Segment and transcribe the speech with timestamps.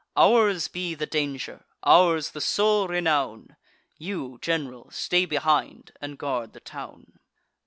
[0.17, 3.55] Ours be the danger, ours the sole renown:
[3.99, 7.19] You, gen'ral, stay behind, and guard the town."